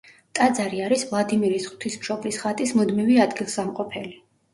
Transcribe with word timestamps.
ტაძარი 0.37 0.77
არის 0.85 1.03
ვლადიმირის 1.09 1.67
ღვთისმშობლის 1.71 2.39
ხატის 2.45 2.73
მუდმივი 2.79 3.19
ადგილსამყოფელი. 3.27 4.17